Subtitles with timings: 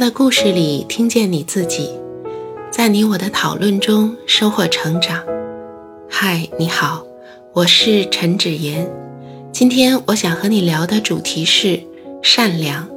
[0.00, 1.90] 的故事里听见你自己，
[2.72, 5.22] 在你我的讨论中收获成长。
[6.08, 7.04] 嗨，你好，
[7.52, 8.90] 我是陈芷妍。
[9.52, 11.78] 今天我想和你聊的主题是
[12.22, 12.88] 善良。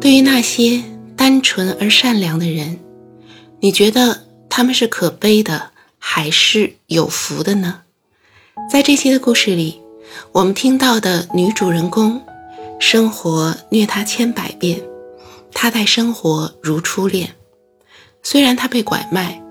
[0.00, 0.84] 对于那些
[1.16, 2.78] 单纯而善良的人，
[3.58, 7.80] 你觉得他们是可悲的，还是有福的呢？
[8.70, 9.80] 在这期的故事里，
[10.30, 12.22] 我们听到的女主人公，
[12.78, 14.80] 生活虐她千百遍。
[15.58, 17.34] 他待生活如初恋，
[18.22, 19.42] 虽然他被拐卖，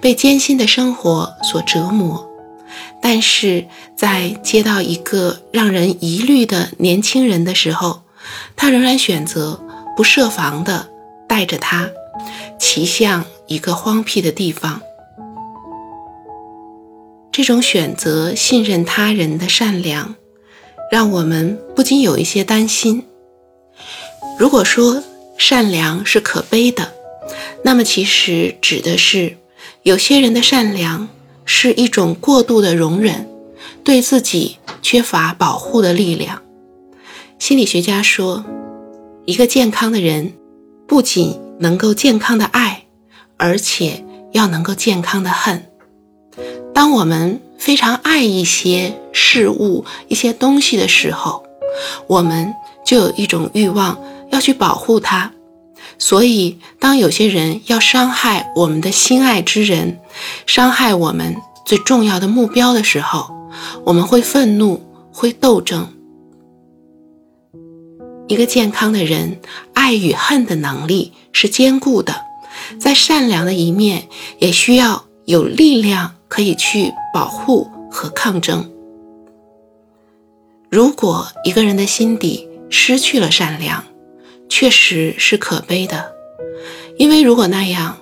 [0.00, 2.26] 被艰辛的生活所折磨，
[3.02, 8.00] 但是在接到一个让人疑虑的年轻人的时候，
[8.56, 9.62] 他仍然选择
[9.94, 10.88] 不设防的
[11.28, 11.90] 带着他
[12.58, 14.80] 骑向一个荒僻的地方。
[17.30, 20.14] 这种选择信任他人的善良，
[20.90, 23.06] 让我们不禁有一些担心。
[24.38, 25.02] 如果说，
[25.44, 26.92] 善良是可悲的，
[27.64, 29.38] 那么其实指的是
[29.82, 31.08] 有些人的善良
[31.44, 33.28] 是一种过度的容忍，
[33.82, 36.42] 对自己缺乏保护的力量。
[37.40, 38.44] 心理学家说，
[39.24, 40.32] 一个健康的人
[40.86, 42.84] 不仅能够健康的爱，
[43.36, 45.66] 而且要能够健康的恨。
[46.72, 51.44] 当我们非常爱一些事物、一些东西的时候，
[52.06, 52.54] 我们
[52.86, 53.98] 就有一种欲望。
[54.32, 55.30] 要去保护他，
[55.98, 60.00] 所以当有些人要伤害我们的心爱之人，
[60.46, 63.30] 伤害我们最重要的目标的时候，
[63.84, 64.80] 我们会愤怒，
[65.12, 65.86] 会斗争。
[68.26, 69.38] 一个健康的人，
[69.74, 72.14] 爱与恨的能力是坚固的，
[72.80, 74.08] 在善良的一面，
[74.38, 78.70] 也需要有力量可以去保护和抗争。
[80.70, 83.84] 如果一个人的心底失去了善良，
[84.54, 86.12] 确实是可悲的，
[86.98, 87.96] 因为如果那样，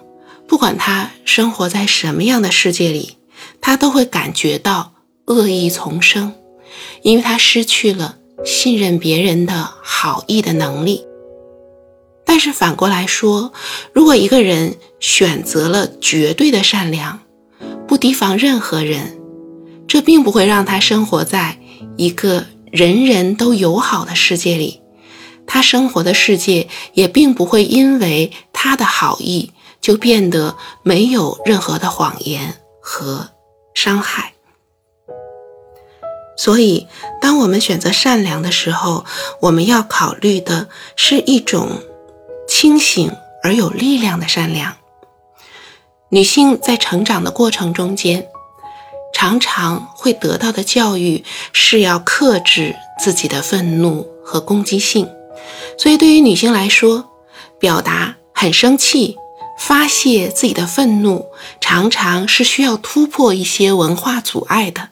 [0.49, 3.19] 不管他生活在什么样的世界里，
[3.61, 4.95] 他都会感觉到
[5.27, 6.35] 恶意丛生，
[7.03, 11.07] 因为他失去了信任别人的好意的能力。
[12.27, 13.53] 但是反过来说，
[13.93, 17.21] 如果一个人选择了绝对的善良，
[17.87, 19.21] 不提防任何人，
[19.87, 21.61] 这并不会让他生活在
[21.97, 24.80] 一个人人都友好的世界里。
[25.53, 33.31] 他生活的世界也并不会因为他的好意就变得没有任何的谎言和
[33.75, 34.35] 伤害。
[36.37, 36.87] 所以，
[37.21, 39.05] 当我们选择善良的时候，
[39.41, 41.83] 我们要考虑的是一种
[42.47, 43.11] 清醒
[43.43, 44.77] 而有力量的善良。
[46.11, 48.29] 女性在成长的过程中间，
[49.13, 55.09] 常常会得到的教育是要克制自己的愤怒和攻击性。
[55.81, 57.09] 所以，对于女性来说，
[57.59, 59.17] 表达很生气、
[59.59, 61.25] 发泄自己的愤怒，
[61.59, 64.91] 常常是需要突破一些文化阻碍的。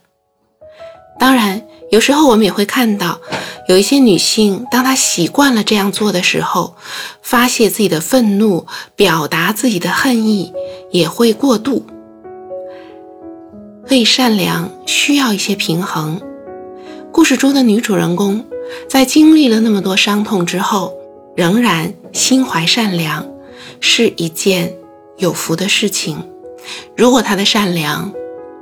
[1.18, 3.20] 当然，有时候我们也会看到，
[3.68, 6.74] 有一些女性，当她习惯了这样做的时候，
[7.20, 8.66] 发泄自己的愤怒、
[8.96, 10.54] 表达自己的恨意，
[10.90, 11.84] 也会过度。
[13.86, 16.18] 所以，善良需要一些平衡。
[17.12, 18.42] 故事中的女主人公。
[18.86, 20.94] 在经历了那么多伤痛之后，
[21.34, 23.26] 仍然心怀善良，
[23.80, 24.74] 是一件
[25.16, 26.22] 有福的事情。
[26.96, 28.12] 如果他的善良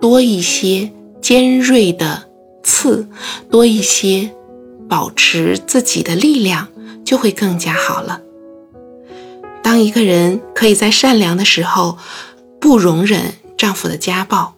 [0.00, 0.90] 多一些
[1.20, 2.24] 尖锐的
[2.62, 3.08] 刺，
[3.50, 4.30] 多一些
[4.88, 6.68] 保持自己的力量，
[7.04, 8.20] 就会更加好了。
[9.62, 11.98] 当一个人可以在善良的时候
[12.60, 14.54] 不容忍丈夫的家暴，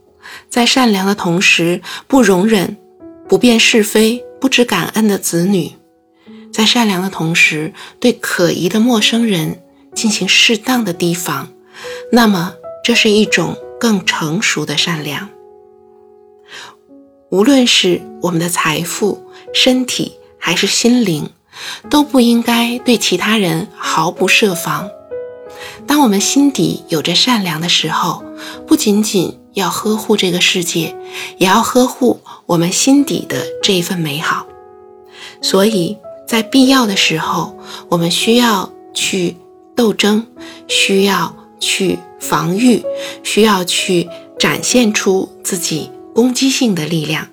[0.51, 2.77] 在善良的同时不容忍
[3.29, 4.25] 不辨是非。
[4.41, 5.73] 不知感恩的子女，
[6.53, 9.63] 在善良的同时，对可疑的陌生人
[9.95, 11.49] 进行适当的提防，
[12.13, 12.55] 那么
[12.85, 15.29] 这是一种更成熟的善良。
[17.31, 21.31] 无论是我们的财富、身体还是心灵，
[21.91, 24.89] 都不应该对其他人毫不设防。
[25.87, 28.25] 当我们心底有着善良的时候，
[28.67, 30.97] 不仅仅要呵护这个世界，
[31.39, 34.47] 也要呵护我们心底的这一份美好。
[35.43, 35.97] 所以
[36.27, 37.57] 在必要的时候，
[37.89, 39.37] 我们需要去
[39.75, 40.27] 斗争，
[40.67, 42.83] 需要去防御，
[43.23, 44.09] 需要去
[44.39, 47.29] 展现出自己攻击性的力量。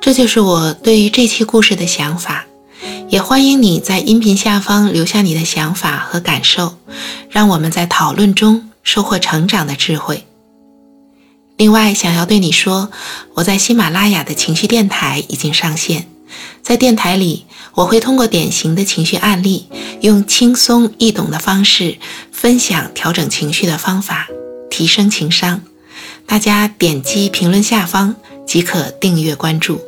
[0.00, 2.44] 这就是我对于这期故事的想法。
[3.08, 6.74] 也欢迎你在音频下方留下你的想法和感受，
[7.30, 10.26] 让我们在讨论中收获成长的智慧。
[11.58, 12.90] 另外，想要对你说，
[13.34, 16.08] 我在喜马拉雅的情绪电台已经上线，
[16.62, 17.44] 在电台里，
[17.74, 19.68] 我会通过典型的情绪案例，
[20.00, 21.98] 用轻松易懂的方式
[22.32, 24.26] 分享调整情绪的方法，
[24.70, 25.60] 提升情商。
[26.24, 29.82] 大家点击评论下方即可订阅关注。